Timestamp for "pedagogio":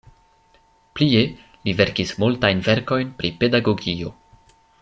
3.45-4.15